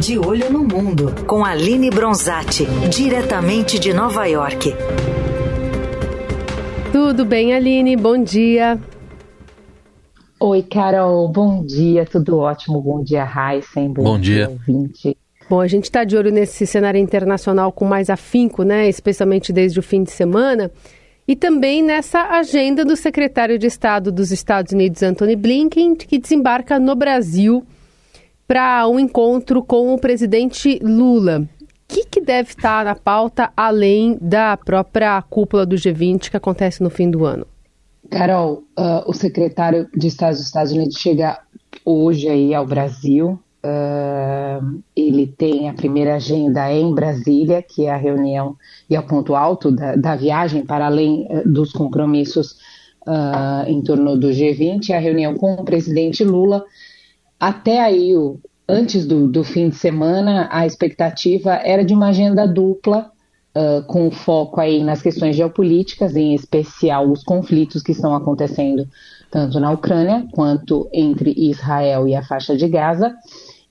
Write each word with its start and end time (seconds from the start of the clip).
De 0.00 0.16
Olho 0.16 0.48
no 0.52 0.60
Mundo, 0.60 1.12
com 1.26 1.44
Aline 1.44 1.90
Bronzatti, 1.90 2.64
diretamente 2.88 3.80
de 3.80 3.92
Nova 3.92 4.26
York. 4.26 4.72
Tudo 6.92 7.24
bem, 7.24 7.52
Aline? 7.52 7.96
Bom 7.96 8.22
dia. 8.22 8.78
Oi, 10.38 10.62
Carol. 10.62 11.26
Bom 11.28 11.64
dia, 11.64 12.06
tudo 12.06 12.38
ótimo. 12.38 12.80
Bom 12.80 13.02
dia, 13.02 13.26
Heisen. 13.26 13.92
Bom, 13.92 14.04
bom 14.04 14.20
dia. 14.20 14.48
Ouvinte. 14.48 15.16
Bom, 15.50 15.60
a 15.60 15.66
gente 15.66 15.84
está 15.84 16.04
de 16.04 16.16
olho 16.16 16.30
nesse 16.30 16.64
cenário 16.64 17.00
internacional 17.00 17.72
com 17.72 17.84
mais 17.84 18.08
afinco, 18.08 18.62
né? 18.62 18.88
Especialmente 18.88 19.52
desde 19.52 19.80
o 19.80 19.82
fim 19.82 20.04
de 20.04 20.12
semana. 20.12 20.70
E 21.26 21.34
também 21.34 21.82
nessa 21.82 22.22
agenda 22.38 22.84
do 22.84 22.94
secretário 22.94 23.58
de 23.58 23.66
Estado 23.66 24.12
dos 24.12 24.30
Estados 24.30 24.72
Unidos, 24.72 25.02
Anthony 25.02 25.34
Blinken, 25.34 25.96
que 25.96 26.18
desembarca 26.18 26.78
no 26.78 26.94
Brasil 26.94 27.66
para 28.48 28.88
um 28.88 28.98
encontro 28.98 29.62
com 29.62 29.92
o 29.92 29.98
presidente 29.98 30.80
Lula. 30.82 31.40
O 31.42 31.66
que, 31.86 32.06
que 32.06 32.20
deve 32.20 32.48
estar 32.48 32.86
na 32.86 32.94
pauta 32.94 33.52
além 33.54 34.16
da 34.20 34.56
própria 34.56 35.20
cúpula 35.22 35.66
do 35.66 35.76
G20 35.76 36.30
que 36.30 36.36
acontece 36.36 36.82
no 36.82 36.88
fim 36.88 37.10
do 37.10 37.26
ano? 37.26 37.46
Carol, 38.10 38.64
uh, 38.78 39.04
o 39.06 39.12
secretário 39.12 39.86
de 39.94 40.06
Estado 40.06 40.32
dos 40.32 40.46
Estados 40.46 40.72
Unidos 40.72 40.98
chega 40.98 41.38
hoje 41.84 42.26
aí 42.26 42.54
ao 42.54 42.66
Brasil. 42.66 43.38
Uh, 43.62 44.82
ele 44.96 45.26
tem 45.26 45.68
a 45.68 45.74
primeira 45.74 46.14
agenda 46.14 46.72
em 46.72 46.94
Brasília, 46.94 47.62
que 47.62 47.84
é 47.84 47.90
a 47.90 47.96
reunião 47.96 48.56
e 48.88 48.96
é 48.96 49.00
o 49.00 49.06
ponto 49.06 49.34
alto 49.34 49.70
da, 49.70 49.94
da 49.94 50.16
viagem, 50.16 50.64
para 50.64 50.86
além 50.86 51.26
uh, 51.30 51.46
dos 51.46 51.70
compromissos 51.72 52.56
em 53.66 53.80
torno 53.80 54.18
do 54.18 54.28
G20, 54.28 54.90
a 54.90 54.98
reunião 54.98 55.34
com 55.34 55.54
o 55.54 55.64
presidente 55.64 56.22
Lula 56.22 56.62
até 57.38 57.80
aí, 57.80 58.16
o, 58.16 58.38
antes 58.68 59.06
do, 59.06 59.28
do 59.28 59.44
fim 59.44 59.68
de 59.68 59.76
semana, 59.76 60.48
a 60.50 60.66
expectativa 60.66 61.54
era 61.54 61.84
de 61.84 61.94
uma 61.94 62.08
agenda 62.08 62.46
dupla, 62.46 63.10
uh, 63.56 63.82
com 63.84 64.10
foco 64.10 64.60
aí 64.60 64.82
nas 64.82 65.00
questões 65.00 65.36
geopolíticas, 65.36 66.16
em 66.16 66.34
especial 66.34 67.10
os 67.10 67.22
conflitos 67.22 67.82
que 67.82 67.92
estão 67.92 68.14
acontecendo 68.14 68.88
tanto 69.30 69.60
na 69.60 69.70
Ucrânia 69.70 70.26
quanto 70.32 70.88
entre 70.92 71.34
Israel 71.36 72.08
e 72.08 72.14
a 72.14 72.22
faixa 72.22 72.56
de 72.56 72.66
Gaza, 72.68 73.14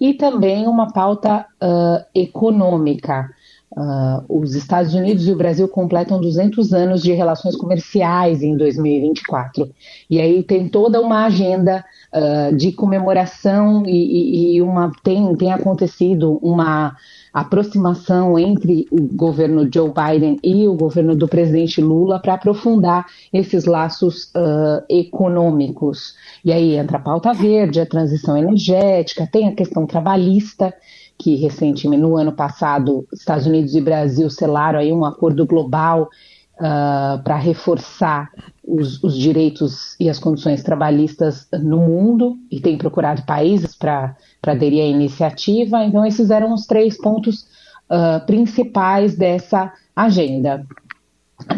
e 0.00 0.14
também 0.14 0.66
uma 0.66 0.92
pauta 0.92 1.46
uh, 1.62 2.04
econômica. 2.14 3.30
Uh, 3.76 4.24
os 4.28 4.54
Estados 4.54 4.94
Unidos 4.94 5.26
e 5.26 5.32
o 5.32 5.36
Brasil 5.36 5.66
completam 5.66 6.20
200 6.20 6.72
anos 6.72 7.02
de 7.02 7.12
relações 7.12 7.56
comerciais 7.56 8.40
em 8.40 8.56
2024. 8.56 9.68
E 10.08 10.20
aí 10.20 10.44
tem 10.44 10.68
toda 10.68 11.00
uma 11.00 11.24
agenda 11.24 11.84
uh, 12.12 12.54
de 12.56 12.70
comemoração 12.70 13.84
e, 13.84 14.54
e, 14.54 14.62
uma, 14.62 14.92
tem, 15.02 15.34
tem 15.34 15.52
acontecido 15.52 16.38
uma 16.40 16.94
aproximação 17.32 18.38
entre 18.38 18.86
o 18.92 19.02
governo 19.12 19.68
Joe 19.72 19.90
Biden 19.90 20.38
e 20.40 20.68
o 20.68 20.74
governo 20.74 21.16
do 21.16 21.26
presidente 21.26 21.80
Lula 21.80 22.20
para 22.20 22.34
aprofundar 22.34 23.06
esses 23.32 23.64
laços 23.64 24.30
uh, 24.36 24.84
econômicos. 24.88 26.14
E 26.44 26.52
aí 26.52 26.76
entra 26.76 26.98
a 26.98 27.00
pauta 27.00 27.32
verde, 27.32 27.80
a 27.80 27.86
transição 27.86 28.36
energética, 28.36 29.26
tem 29.26 29.48
a 29.48 29.52
questão 29.52 29.84
trabalhista 29.84 30.72
que 31.18 31.36
recentemente, 31.36 32.02
no 32.02 32.16
ano 32.16 32.32
passado, 32.32 33.06
Estados 33.12 33.46
Unidos 33.46 33.74
e 33.74 33.80
Brasil 33.80 34.28
selaram 34.28 34.78
aí 34.78 34.92
um 34.92 35.04
acordo 35.04 35.46
global 35.46 36.08
uh, 36.54 37.22
para 37.22 37.36
reforçar 37.36 38.30
os, 38.66 39.02
os, 39.02 39.16
direitos 39.16 39.94
e 40.00 40.08
as 40.08 40.18
condições 40.18 40.62
trabalhistas 40.62 41.46
no 41.52 41.78
mundo 41.78 42.36
e 42.50 42.60
tem 42.60 42.76
procurado 42.76 43.22
países 43.22 43.74
para 43.74 44.16
aderir 44.42 44.82
à 44.82 44.86
iniciativa. 44.86 45.84
Então, 45.84 46.04
esses 46.04 46.30
eram 46.30 46.52
os 46.52 46.66
três 46.66 46.96
pontos 46.96 47.46
uh, 47.90 48.24
principais 48.26 49.16
dessa 49.16 49.72
agenda. 49.94 50.66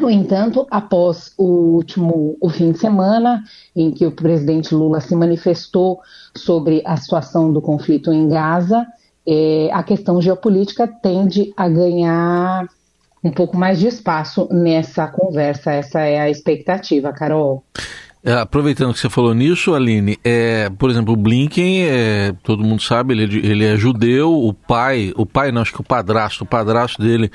No 0.01 0.11
entanto, 0.11 0.67
após 0.71 1.33
o 1.37 1.45
último 1.45 2.37
o 2.41 2.49
fim 2.49 2.73
de 2.73 2.79
semana, 2.79 3.45
em 3.75 3.91
que 3.91 4.07
o 4.07 4.11
presidente 4.11 4.75
Lula 4.75 5.01
se 5.01 5.15
manifestou 5.15 6.01
sobre 6.35 6.83
a 6.85 6.97
situação 6.97 7.53
do 7.53 7.61
conflito 7.61 8.13
em 8.13 8.29
Gaza, 8.29 8.87
é, 9.27 9.71
a 9.73 9.83
questão 9.83 10.21
geopolítica 10.21 10.87
tende 10.87 11.53
a 11.57 11.69
ganhar 11.69 12.67
um 13.23 13.31
pouco 13.31 13.57
mais 13.57 13.79
de 13.79 13.89
espaço 13.89 14.49
nessa 14.51 15.07
conversa. 15.09 15.73
Essa 15.73 16.01
é 16.01 16.21
a 16.21 16.31
expectativa, 16.31 17.13
Carol. 17.13 17.65
É, 18.23 18.33
aproveitando 18.33 18.93
que 18.93 18.99
você 18.99 19.09
falou 19.09 19.33
nisso, 19.35 19.75
Aline, 19.75 20.19
é, 20.25 20.69
por 20.71 20.91
exemplo, 20.91 21.15
o 21.15 21.17
Blinken, 21.17 21.85
é, 21.85 22.35
todo 22.43 22.65
mundo 22.65 22.83
sabe, 22.83 23.15
ele, 23.15 23.23
é 23.23 23.47
ele 23.47 23.65
é 23.65 23.77
judeu, 23.77 24.33
o 24.33 24.53
pai, 24.53 25.13
o 25.17 25.25
pai 25.25 25.53
não, 25.53 25.63
acho 25.63 25.73
que 25.73 25.81
o 25.81 25.85
padrasto, 25.85 26.43
o 26.43 26.47
padrasto 26.47 27.01
dele 27.01 27.31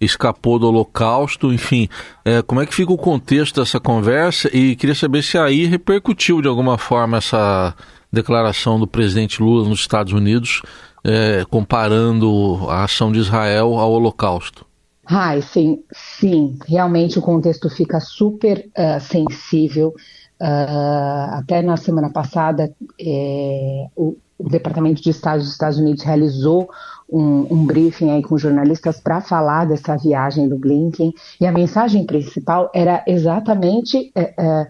escapou 0.00 0.58
do 0.58 0.66
holocausto, 0.66 1.52
enfim, 1.52 1.88
é, 2.24 2.40
como 2.40 2.62
é 2.62 2.64
que 2.64 2.74
fica 2.74 2.90
o 2.90 2.96
contexto 2.96 3.60
dessa 3.60 3.78
conversa 3.78 4.48
e 4.50 4.74
queria 4.76 4.94
saber 4.94 5.22
se 5.22 5.36
aí 5.36 5.66
repercutiu 5.66 6.40
de 6.40 6.48
alguma 6.48 6.78
forma 6.78 7.18
essa 7.18 7.74
declaração 8.10 8.80
do 8.80 8.86
presidente 8.86 9.42
Lula 9.42 9.68
nos 9.68 9.80
Estados 9.80 10.14
Unidos 10.14 10.62
é, 11.04 11.44
comparando 11.50 12.66
a 12.68 12.84
ação 12.84 13.10
de 13.10 13.18
Israel 13.18 13.78
ao 13.78 13.92
Holocausto. 13.92 14.66
Ai, 15.06 15.42
sim, 15.42 15.82
sim, 15.92 16.56
realmente 16.66 17.18
o 17.18 17.22
contexto 17.22 17.68
fica 17.68 17.98
super 17.98 18.68
uh, 18.78 19.00
sensível. 19.00 19.94
Uh, 20.40 21.34
até 21.34 21.60
na 21.62 21.76
semana 21.76 22.10
passada, 22.10 22.72
é, 22.98 23.86
o, 23.96 24.16
o, 24.38 24.48
Departamento 24.48 25.02
de 25.02 25.10
Estado 25.10 25.40
dos 25.40 25.50
Estados 25.50 25.78
Unidos 25.78 26.04
realizou 26.04 26.70
um, 27.10 27.46
um 27.50 27.66
briefing 27.66 28.10
aí 28.10 28.22
com 28.22 28.38
jornalistas 28.38 29.00
para 29.00 29.20
falar 29.20 29.66
dessa 29.66 29.96
viagem 29.96 30.48
do 30.48 30.56
Blinken, 30.56 31.12
e 31.40 31.46
a 31.46 31.52
mensagem 31.52 32.06
principal 32.06 32.70
era 32.72 33.02
exatamente. 33.06 34.12
Uh, 34.16 34.66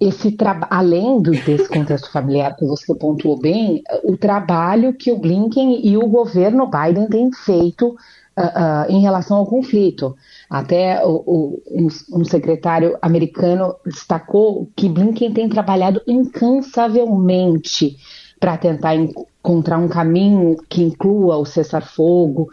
esse 0.00 0.36
além 0.68 1.20
do, 1.22 1.30
desse 1.30 1.68
contexto 1.68 2.10
familiar 2.12 2.54
que 2.56 2.66
você 2.66 2.94
pontuou 2.94 3.38
bem, 3.38 3.82
o 4.04 4.16
trabalho 4.16 4.92
que 4.92 5.10
o 5.10 5.18
Blinken 5.18 5.86
e 5.86 5.96
o 5.96 6.06
governo 6.06 6.68
Biden 6.70 7.08
têm 7.08 7.32
feito 7.32 7.88
uh, 7.88 8.42
uh, 8.42 8.90
em 8.90 9.00
relação 9.00 9.38
ao 9.38 9.46
conflito. 9.46 10.14
Até 10.50 11.04
o, 11.04 11.22
o, 11.26 11.62
um, 11.70 11.88
um, 12.20 12.24
secretário 12.24 12.98
americano 13.00 13.74
destacou 13.84 14.68
que 14.76 14.88
Blinken 14.88 15.32
tem 15.32 15.48
trabalhado 15.48 16.02
incansavelmente 16.06 17.96
para 18.38 18.58
tentar 18.58 18.94
encontrar 18.94 19.78
um 19.78 19.88
caminho 19.88 20.56
que 20.68 20.82
inclua 20.82 21.38
o 21.38 21.46
cessar-fogo 21.46 22.50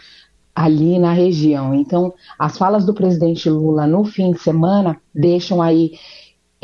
ali 0.55 0.97
na 0.97 1.11
região. 1.11 1.73
Então, 1.73 2.13
as 2.37 2.57
falas 2.57 2.85
do 2.85 2.93
presidente 2.93 3.49
Lula 3.49 3.85
no 3.85 4.05
fim 4.05 4.31
de 4.31 4.39
semana 4.39 4.97
deixam 5.13 5.61
aí 5.61 5.93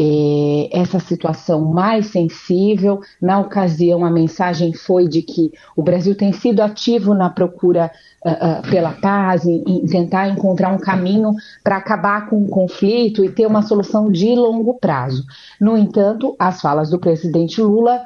é, 0.01 0.69
essa 0.71 0.97
situação 0.97 1.65
mais 1.65 2.07
sensível. 2.07 3.01
Na 3.21 3.37
ocasião, 3.39 4.05
a 4.05 4.09
mensagem 4.09 4.73
foi 4.73 5.09
de 5.09 5.21
que 5.21 5.51
o 5.75 5.83
Brasil 5.83 6.15
tem 6.15 6.31
sido 6.31 6.61
ativo 6.61 7.13
na 7.13 7.29
procura 7.29 7.91
uh, 8.23 8.29
uh, 8.29 8.71
pela 8.71 8.93
paz, 8.93 9.45
em, 9.45 9.85
tentar 9.87 10.29
encontrar 10.29 10.69
um 10.69 10.77
caminho 10.77 11.33
para 11.61 11.75
acabar 11.75 12.29
com 12.29 12.41
o 12.41 12.47
conflito 12.47 13.25
e 13.25 13.29
ter 13.29 13.45
uma 13.45 13.61
solução 13.61 14.09
de 14.09 14.33
longo 14.35 14.75
prazo. 14.75 15.25
No 15.59 15.77
entanto, 15.77 16.33
as 16.39 16.61
falas 16.61 16.89
do 16.89 16.97
presidente 16.97 17.61
Lula 17.61 18.01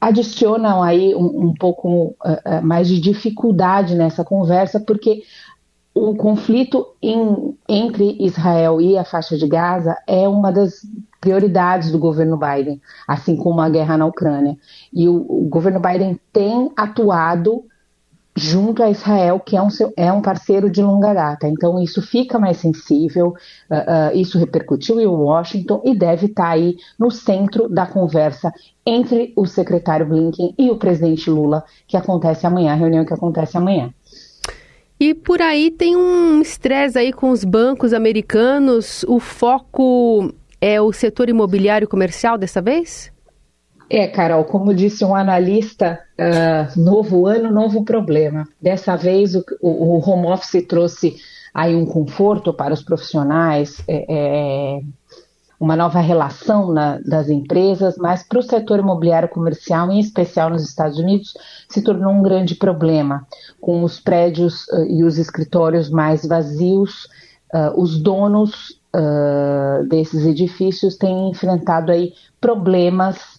adicionam 0.00 0.82
aí 0.82 1.14
um, 1.14 1.46
um 1.46 1.54
pouco 1.54 2.08
uh, 2.24 2.62
mais 2.62 2.88
de 2.88 2.98
dificuldade 3.00 3.94
nessa 3.94 4.24
conversa, 4.24 4.80
porque 4.80 5.22
o 5.94 6.14
conflito 6.14 6.86
em, 7.00 7.56
entre 7.68 8.16
Israel 8.20 8.80
e 8.80 8.98
a 8.98 9.04
faixa 9.04 9.38
de 9.38 9.46
Gaza 9.46 9.96
é 10.06 10.28
uma 10.28 10.52
das 10.52 10.82
prioridades 11.26 11.90
do 11.90 11.98
governo 11.98 12.38
Biden, 12.38 12.80
assim 13.08 13.34
como 13.36 13.60
a 13.60 13.68
guerra 13.68 13.98
na 13.98 14.06
Ucrânia. 14.06 14.56
E 14.92 15.08
o, 15.08 15.16
o 15.16 15.48
governo 15.48 15.80
Biden 15.80 16.20
tem 16.32 16.70
atuado 16.76 17.64
junto 18.36 18.80
a 18.80 18.90
Israel, 18.90 19.40
que 19.40 19.56
é 19.56 19.62
um, 19.62 19.68
é 19.96 20.12
um 20.12 20.22
parceiro 20.22 20.70
de 20.70 20.80
longa 20.80 21.12
data. 21.12 21.48
Então, 21.48 21.82
isso 21.82 22.00
fica 22.00 22.38
mais 22.38 22.58
sensível, 22.58 23.34
uh, 23.68 24.14
uh, 24.14 24.16
isso 24.16 24.38
repercutiu 24.38 25.00
em 25.00 25.06
Washington 25.06 25.82
e 25.84 25.98
deve 25.98 26.26
estar 26.26 26.44
tá 26.44 26.50
aí 26.50 26.76
no 26.96 27.10
centro 27.10 27.68
da 27.68 27.86
conversa 27.86 28.52
entre 28.86 29.32
o 29.34 29.46
secretário 29.46 30.06
Blinken 30.06 30.54
e 30.56 30.70
o 30.70 30.76
presidente 30.76 31.28
Lula, 31.28 31.64
que 31.88 31.96
acontece 31.96 32.46
amanhã, 32.46 32.72
a 32.72 32.76
reunião 32.76 33.04
que 33.04 33.14
acontece 33.14 33.56
amanhã. 33.56 33.90
E 35.00 35.12
por 35.12 35.42
aí 35.42 35.70
tem 35.70 35.96
um 35.96 36.40
estresse 36.40 36.98
aí 36.98 37.12
com 37.12 37.30
os 37.30 37.42
bancos 37.42 37.92
americanos. 37.92 39.04
O 39.08 39.18
foco 39.18 40.32
é 40.60 40.80
o 40.80 40.92
setor 40.92 41.28
imobiliário 41.28 41.88
comercial 41.88 42.38
dessa 42.38 42.60
vez? 42.60 43.12
É, 43.88 44.08
Carol, 44.08 44.44
como 44.44 44.74
disse 44.74 45.04
um 45.04 45.14
analista, 45.14 46.00
uh, 46.18 46.80
novo 46.80 47.26
ano, 47.26 47.52
novo 47.52 47.84
problema. 47.84 48.48
Dessa 48.60 48.96
vez 48.96 49.34
o, 49.34 49.44
o, 49.60 49.98
home 49.98 50.26
office 50.26 50.66
trouxe 50.66 51.16
aí 51.54 51.74
um 51.74 51.86
conforto 51.86 52.52
para 52.52 52.74
os 52.74 52.82
profissionais. 52.82 53.80
É, 53.86 54.06
é, 54.08 54.80
uma 55.58 55.74
nova 55.74 56.00
relação 56.00 56.70
na, 56.72 56.98
das 56.98 57.30
empresas, 57.30 57.96
mas 57.96 58.22
para 58.22 58.38
o 58.38 58.42
setor 58.42 58.78
imobiliário 58.78 59.28
comercial, 59.28 59.90
em 59.90 59.98
especial 59.98 60.50
nos 60.50 60.62
Estados 60.62 60.98
Unidos, 60.98 61.32
se 61.68 61.80
tornou 61.80 62.12
um 62.12 62.22
grande 62.22 62.54
problema, 62.54 63.26
com 63.60 63.82
os 63.82 63.98
prédios 63.98 64.66
uh, 64.68 64.84
e 64.84 65.02
os 65.02 65.16
escritórios 65.16 65.88
mais 65.88 66.26
vazios, 66.26 67.06
uh, 67.54 67.80
os 67.80 67.98
donos 67.98 68.75
uh, 68.96 69.86
desses 69.86 70.24
edifícios 70.24 70.96
têm 70.96 71.30
enfrentado 71.30 71.92
aí 71.92 72.14
problemas 72.40 73.36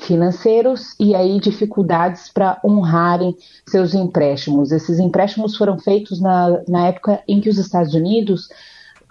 financeiros 0.00 0.94
e 1.00 1.14
aí 1.14 1.40
dificuldades 1.40 2.30
para 2.32 2.60
honrarem 2.64 3.36
seus 3.66 3.94
empréstimos. 3.94 4.70
Esses 4.70 5.00
empréstimos 5.00 5.56
foram 5.56 5.78
feitos 5.78 6.20
na, 6.20 6.62
na 6.68 6.86
época 6.86 7.20
em 7.26 7.40
que 7.40 7.48
os 7.48 7.58
Estados 7.58 7.94
Unidos 7.94 8.48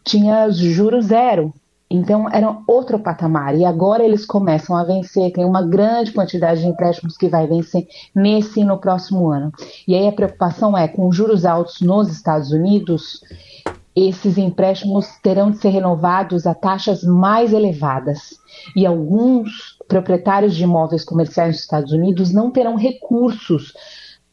tinha 0.06 0.50
juros 0.50 1.08
zero, 1.08 1.54
então 1.90 2.30
era 2.30 2.58
outro 2.68 3.00
patamar 3.00 3.56
e 3.56 3.64
agora 3.64 4.04
eles 4.04 4.26
começam 4.26 4.76
a 4.76 4.84
vencer, 4.84 5.32
tem 5.32 5.46
uma 5.46 5.62
grande 5.62 6.12
quantidade 6.12 6.62
de 6.62 6.68
empréstimos 6.68 7.18
que 7.18 7.30
vai 7.30 7.48
vencer 7.48 7.88
nesse 8.14 8.60
e 8.60 8.66
no 8.66 8.78
próximo 8.78 9.30
ano. 9.30 9.52
E 9.88 9.96
aí 9.96 10.08
a 10.08 10.12
preocupação 10.12 10.78
é 10.78 10.88
com 10.88 11.12
juros 11.12 11.46
altos 11.46 11.82
nos 11.82 12.10
Estados 12.10 12.52
Unidos, 12.52 13.22
esses 13.98 14.38
empréstimos 14.38 15.08
terão 15.24 15.50
de 15.50 15.58
ser 15.58 15.70
renovados 15.70 16.46
a 16.46 16.54
taxas 16.54 17.02
mais 17.02 17.52
elevadas 17.52 18.38
e 18.76 18.86
alguns 18.86 19.76
proprietários 19.88 20.56
de 20.56 20.64
imóveis 20.64 21.04
comerciais 21.04 21.56
nos 21.56 21.62
Estados 21.62 21.92
Unidos 21.92 22.32
não 22.32 22.52
terão 22.52 22.76
recursos 22.76 23.74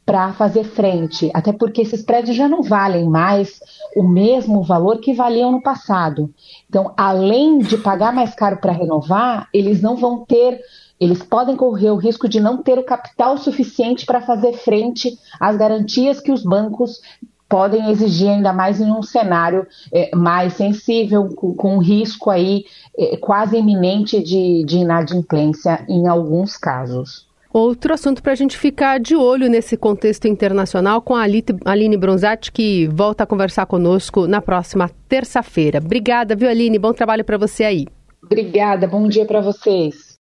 para 0.05 0.35
fazer 0.35 0.65
frente, 0.65 1.31
até 1.33 1.51
porque 1.51 1.81
esses 1.81 2.03
prédios 2.03 2.37
já 2.37 2.47
não 2.47 2.63
valem 2.63 3.09
mais 3.09 3.59
o 3.97 4.03
mesmo 4.03 4.63
valor 4.63 4.99
que 4.99 5.15
valiam 5.15 5.51
no 5.51 5.63
passado. 5.63 6.31
Então, 6.69 6.93
além 6.95 7.61
de 7.61 7.79
pagar 7.79 8.13
mais 8.13 8.35
caro 8.35 8.59
para 8.59 8.73
renovar, 8.73 9.49
eles 9.51 9.81
não 9.81 9.97
vão 9.97 10.27
ter, 10.27 10.61
eles 11.01 11.23
podem 11.23 11.57
correr 11.57 11.91
o 11.91 11.97
risco 11.97 12.29
de 12.29 12.39
não 12.39 12.63
ter 12.63 12.79
o 12.79 12.85
capital 12.85 13.39
suficiente 13.39 14.05
para 14.05 14.21
fazer 14.21 14.53
frente 14.59 15.17
às 15.41 15.57
garantias 15.57 16.21
que 16.21 16.31
os 16.31 16.43
bancos 16.43 17.01
podem 17.49 17.91
exigir 17.91 18.29
ainda 18.29 18.53
mais 18.53 18.81
em 18.81 18.91
um 18.91 19.03
cenário 19.03 19.67
é, 19.93 20.15
mais 20.15 20.55
sensível, 20.55 21.29
com, 21.35 21.55
com 21.55 21.79
risco 21.79 22.31
aí 22.31 22.65
é, 22.99 23.17
quase 23.17 23.57
iminente 23.57 24.23
de, 24.23 24.65
de 24.65 24.79
inadimplência 24.79 25.85
em 25.89 26.07
alguns 26.09 26.57
casos. 26.57 27.27
Outro 27.53 27.95
assunto 27.95 28.21
para 28.21 28.33
a 28.33 28.35
gente 28.35 28.59
ficar 28.59 28.99
de 28.99 29.15
olho 29.15 29.49
nesse 29.49 29.77
contexto 29.77 30.27
internacional 30.27 31.01
com 31.01 31.15
a 31.15 31.23
Aline 31.23 31.97
Bronzatti, 31.97 32.51
que 32.51 32.89
volta 32.89 33.23
a 33.23 33.27
conversar 33.27 33.65
conosco 33.67 34.27
na 34.27 34.43
próxima 34.43 34.91
terça-feira. 35.09 35.79
Obrigada, 35.79 36.35
viu, 36.35 36.49
Aline? 36.49 36.81
Bom 36.81 36.93
trabalho 36.93 37.25
para 37.25 37.39
você 37.39 37.63
aí. 37.63 37.87
Obrigada, 38.21 38.89
bom 38.89 39.07
dia 39.07 39.25
para 39.25 39.41
vocês. 39.41 40.13